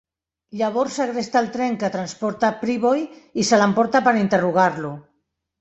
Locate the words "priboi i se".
2.63-3.63